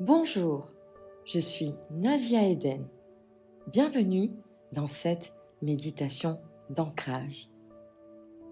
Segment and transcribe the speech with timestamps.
[0.00, 0.72] Bonjour,
[1.26, 2.88] je suis Nadia Eden.
[3.66, 4.30] Bienvenue
[4.72, 7.50] dans cette méditation d'ancrage.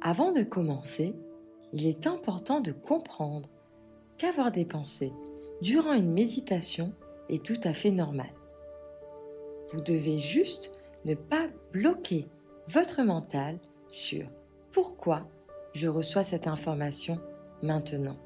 [0.02, 1.16] Avant de commencer,
[1.72, 3.48] il est important de comprendre
[4.18, 5.14] qu'avoir des pensées
[5.62, 6.92] durant une méditation
[7.30, 8.34] est tout à fait normal.
[9.72, 12.28] Vous devez juste ne pas bloquer
[12.66, 13.58] votre mental
[13.88, 14.26] sur
[14.70, 15.26] pourquoi
[15.72, 17.18] je reçois cette information
[17.62, 18.18] maintenant.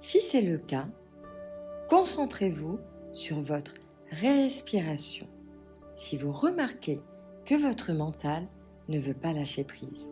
[0.00, 0.88] Si c'est le cas,
[1.88, 2.78] concentrez-vous
[3.12, 3.74] sur votre
[4.10, 5.26] respiration.
[5.94, 7.00] Si vous remarquez
[7.44, 8.46] que votre mental
[8.88, 10.10] ne veut pas lâcher prise.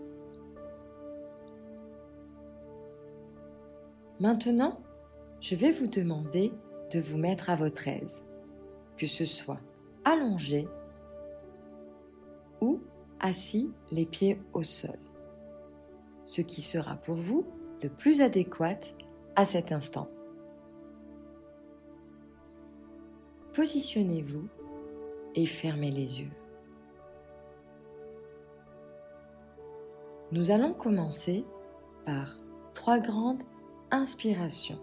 [4.20, 4.80] Maintenant,
[5.40, 6.52] je vais vous demander
[6.92, 8.24] de vous mettre à votre aise,
[8.96, 9.60] que ce soit
[10.04, 10.68] allongé
[12.60, 12.80] ou
[13.18, 14.98] assis les pieds au sol,
[16.24, 17.44] ce qui sera pour vous
[17.82, 18.78] le plus adéquat
[19.34, 20.08] à cet instant.
[23.54, 24.48] Positionnez-vous
[25.34, 26.30] et fermez les yeux.
[30.30, 31.44] Nous allons commencer
[32.06, 32.38] par
[32.72, 33.42] trois grandes
[33.90, 34.80] inspirations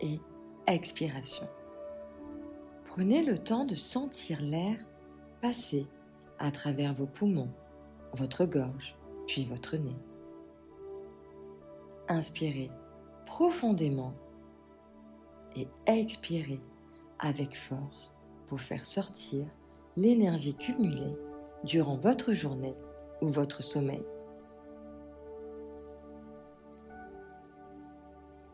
[0.00, 0.18] et
[0.66, 1.48] expirations.
[2.86, 4.78] Prenez le temps de sentir l'air
[5.42, 5.86] passer
[6.38, 7.52] à travers vos poumons,
[8.14, 9.96] votre gorge, puis votre nez.
[12.08, 12.70] Inspirez
[13.26, 14.14] profondément
[15.54, 16.60] et expirez
[17.18, 18.14] avec force
[18.46, 19.46] pour faire sortir
[19.96, 21.16] l'énergie cumulée
[21.64, 22.76] durant votre journée
[23.20, 24.04] ou votre sommeil.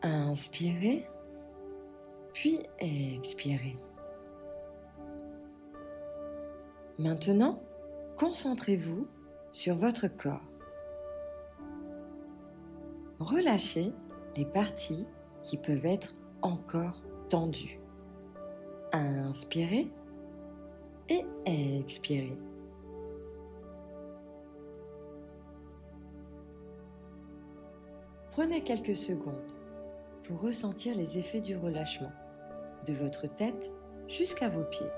[0.01, 1.07] Inspirez,
[2.33, 3.77] puis expirez.
[6.99, 7.61] Maintenant,
[8.17, 9.07] concentrez-vous
[9.51, 10.41] sur votre corps.
[13.19, 13.93] Relâchez
[14.35, 15.07] les parties
[15.43, 17.82] qui peuvent être encore tendues.
[18.95, 19.87] Inspirez
[21.09, 22.37] et expirez.
[28.31, 29.33] Prenez quelques secondes
[30.23, 32.11] pour ressentir les effets du relâchement,
[32.85, 33.71] de votre tête
[34.07, 34.91] jusqu'à vos pieds,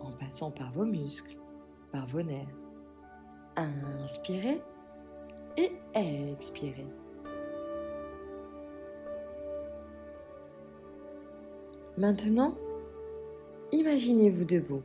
[0.00, 1.36] en passant par vos muscles,
[1.92, 2.48] par vos nerfs.
[3.56, 4.62] Inspirez
[5.58, 6.86] et expirez.
[11.98, 12.54] Maintenant,
[13.72, 14.82] imaginez-vous debout,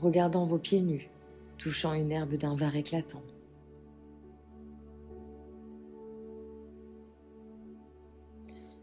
[0.00, 1.10] regardant vos pieds nus,
[1.58, 3.22] touchant une herbe d'un vert éclatant.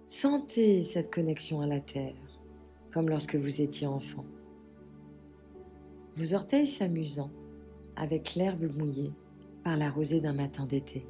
[0.08, 2.16] Sentez cette connexion à la terre,
[2.92, 4.26] comme lorsque vous étiez enfant.
[6.16, 7.30] Vos orteils s'amusant
[7.96, 9.14] avec l'herbe mouillée
[9.64, 11.06] par la rosée d'un matin d'été.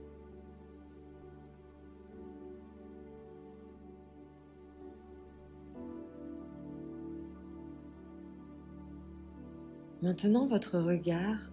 [10.02, 11.52] Maintenant, votre regard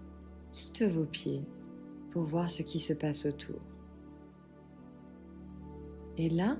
[0.53, 1.43] quitte vos pieds
[2.11, 3.61] pour voir ce qui se passe autour.
[6.19, 6.59] Et là,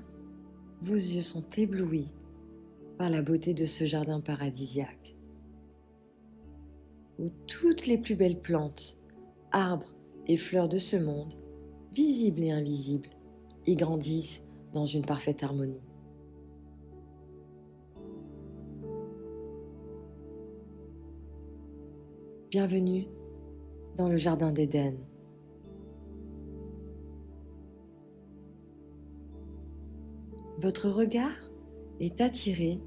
[0.81, 2.11] vos yeux sont éblouis
[2.97, 5.15] par la beauté de ce jardin paradisiaque,
[7.19, 8.97] où toutes les plus belles plantes,
[9.51, 9.95] arbres
[10.27, 11.35] et fleurs de ce monde,
[11.93, 13.09] visibles et invisibles,
[13.67, 14.43] y grandissent
[14.73, 15.81] dans une parfaite harmonie.
[22.57, 23.05] Bienvenue
[23.97, 24.95] dans le Jardin d'Éden.
[30.59, 31.35] Votre regard
[31.99, 32.79] est attiré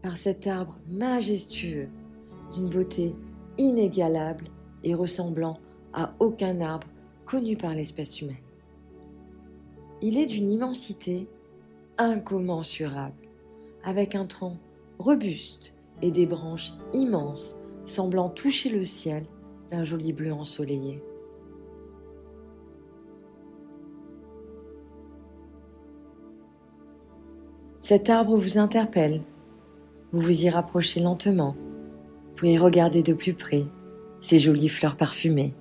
[0.00, 1.90] par cet arbre majestueux,
[2.54, 3.14] d'une beauté
[3.58, 4.46] inégalable
[4.82, 5.58] et ressemblant
[5.92, 6.88] à aucun arbre
[7.26, 8.36] connu par l'espèce humaine.
[10.00, 11.28] Il est d'une immensité
[11.98, 13.28] incommensurable,
[13.84, 14.56] avec un tronc
[14.98, 19.24] robuste et des branches immenses semblant toucher le ciel
[19.70, 21.02] d'un joli bleu ensoleillé.
[27.80, 29.22] Cet arbre vous interpelle.
[30.12, 31.56] Vous vous y rapprochez lentement.
[31.56, 33.66] Vous pouvez regarder de plus près
[34.20, 35.54] ces jolies fleurs parfumées.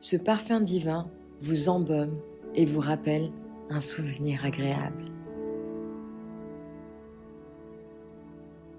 [0.00, 1.08] Ce parfum divin
[1.40, 2.18] vous embaume
[2.54, 3.30] et vous rappelle
[3.70, 5.04] un souvenir agréable.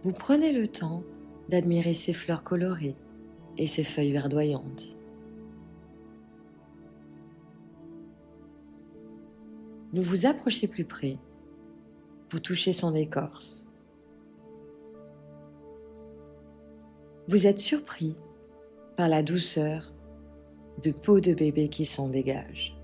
[0.03, 1.03] Vous prenez le temps
[1.49, 2.95] d'admirer ces fleurs colorées
[3.57, 4.97] et ces feuilles verdoyantes.
[9.93, 11.19] Vous vous approchez plus près,
[12.31, 13.67] vous touchez son écorce.
[17.27, 18.15] Vous êtes surpris
[18.97, 19.93] par la douceur
[20.81, 22.80] de peau de bébé qui s'en dégage.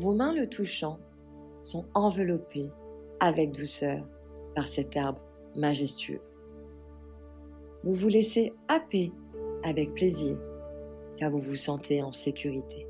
[0.00, 0.98] Vos mains le touchant
[1.60, 2.70] sont enveloppées
[3.20, 4.02] avec douceur
[4.54, 5.20] par cet arbre
[5.56, 6.22] majestueux.
[7.84, 9.12] Vous vous laissez happer
[9.62, 10.38] avec plaisir
[11.18, 12.86] car vous vous sentez en sécurité.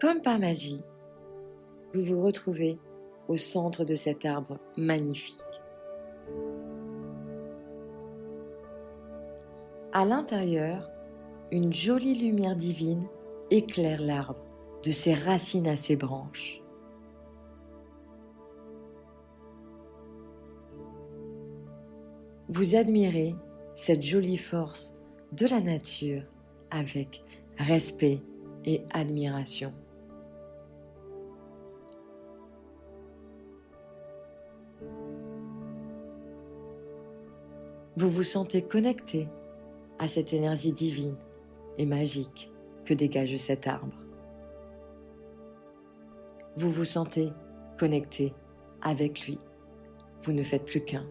[0.00, 0.80] Comme par magie,
[1.92, 2.78] vous vous retrouvez
[3.28, 5.36] au centre de cet arbre magnifique.
[9.92, 10.90] À l'intérieur,
[11.52, 13.06] une jolie lumière divine
[13.50, 14.44] éclaire l'arbre
[14.84, 16.62] de ses racines à ses branches.
[22.48, 23.34] Vous admirez
[23.74, 24.96] cette jolie force
[25.32, 26.22] de la nature
[26.70, 27.22] avec
[27.58, 28.22] respect
[28.64, 29.72] et admiration.
[37.96, 39.28] Vous vous sentez connecté
[39.98, 41.16] à cette énergie divine
[41.78, 42.50] et magique
[42.88, 43.92] que dégage cet arbre.
[46.56, 47.28] Vous vous sentez
[47.78, 48.32] connecté
[48.80, 49.38] avec lui.
[50.22, 51.06] Vous ne faites plus qu'un.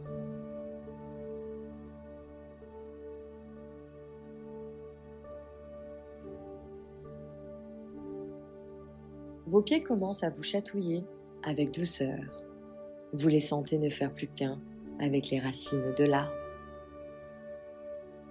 [9.46, 11.06] Vos pieds commencent à vous chatouiller
[11.44, 12.42] avec douceur.
[13.14, 14.60] Vous les sentez ne faire plus qu'un
[15.00, 16.34] avec les racines de l'arbre.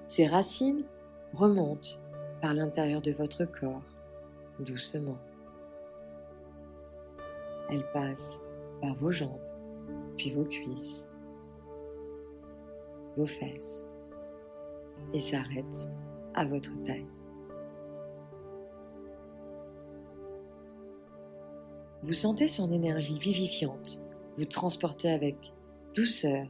[0.08, 0.84] Ces racines
[1.32, 2.05] remontent
[2.46, 3.82] par l'intérieur de votre corps,
[4.60, 5.18] doucement.
[7.68, 8.40] Elles passent
[8.80, 9.42] par vos jambes,
[10.16, 11.10] puis vos cuisses,
[13.16, 13.90] vos fesses,
[15.12, 15.90] et s'arrêtent
[16.34, 17.08] à votre taille.
[22.02, 24.00] Vous sentez son énergie vivifiante
[24.36, 25.52] vous transporter avec
[25.96, 26.46] douceur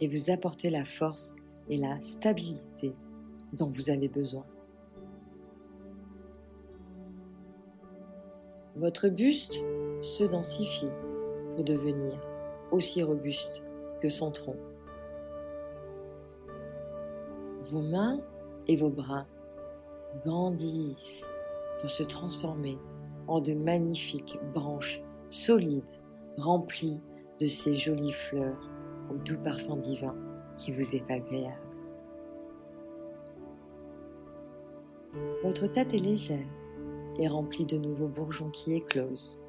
[0.00, 1.36] et vous apporter la force
[1.68, 2.92] et la stabilité
[3.52, 4.44] dont vous avez besoin.
[8.82, 9.62] Votre buste
[10.00, 10.90] se densifie
[11.54, 12.18] pour devenir
[12.72, 13.62] aussi robuste
[14.00, 14.56] que son tronc.
[17.70, 18.18] Vos mains
[18.66, 19.28] et vos bras
[20.26, 21.30] grandissent
[21.80, 22.76] pour se transformer
[23.28, 26.00] en de magnifiques branches solides
[26.36, 27.00] remplies
[27.38, 28.68] de ces jolies fleurs
[29.12, 30.16] au doux parfum divin
[30.58, 31.54] qui vous est agréable.
[35.44, 36.48] Votre tête est légère
[37.18, 39.42] et remplie de nouveaux bourgeons qui éclosent.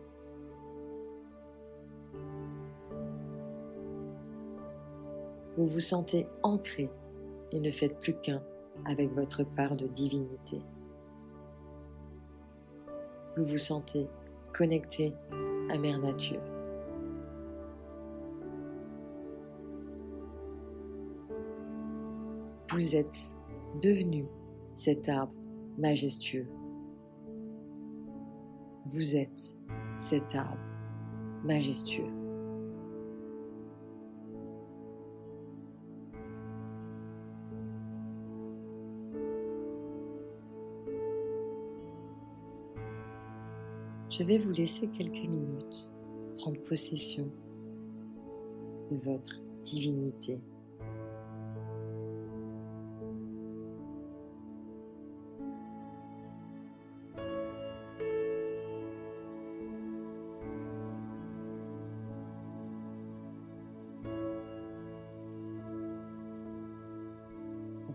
[5.57, 6.89] Vous vous sentez ancré
[7.51, 8.41] et ne faites plus qu'un
[8.85, 10.59] avec votre part de divinité.
[13.37, 14.07] Vous vous sentez
[14.51, 15.13] connecté
[15.69, 16.41] à Mère Nature.
[22.69, 23.35] Vous êtes
[23.81, 24.25] devenu
[24.73, 25.33] cet arbre
[25.77, 26.47] majestueux.
[28.85, 29.55] Vous êtes
[29.97, 30.59] cet arbre
[31.43, 32.11] majestueux.
[44.09, 45.91] Je vais vous laisser quelques minutes
[46.37, 47.31] prendre possession
[48.91, 50.39] de votre divinité.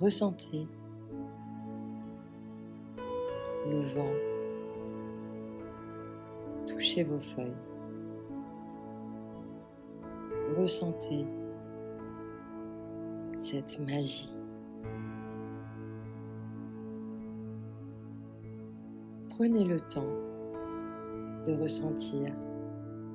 [0.00, 0.68] Ressentez
[3.68, 4.12] le vent
[6.68, 7.52] toucher vos feuilles.
[10.56, 11.26] Ressentez
[13.36, 14.38] cette magie.
[19.30, 20.14] Prenez le temps
[21.46, 22.32] de ressentir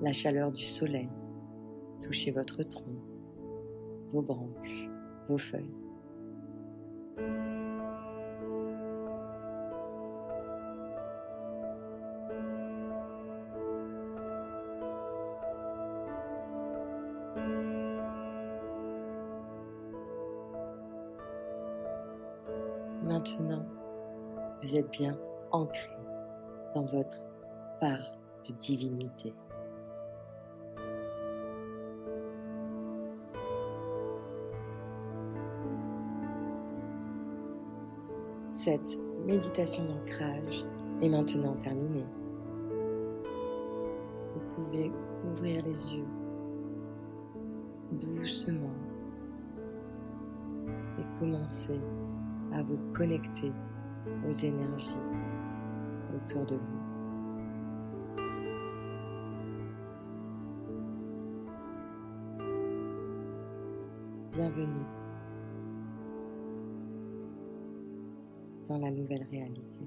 [0.02, 1.10] la chaleur du soleil
[2.02, 2.84] toucher votre tronc,
[4.10, 4.90] vos branches,
[5.30, 5.83] vos feuilles.
[23.04, 23.66] Maintenant,
[24.62, 25.18] vous êtes bien
[25.52, 25.92] ancré
[26.74, 27.22] dans votre
[27.80, 28.18] part
[28.48, 29.34] de divinité.
[38.64, 40.66] Cette méditation d'ancrage
[41.02, 42.06] est maintenant terminée.
[44.34, 44.90] Vous pouvez
[45.30, 46.08] ouvrir les yeux
[47.92, 48.72] doucement
[50.98, 51.82] et commencer
[52.54, 53.52] à vous connecter
[54.26, 54.96] aux énergies,
[56.16, 56.80] autour de vous.
[64.32, 65.03] Bienvenue
[68.68, 69.80] dans la nouvelle réalité.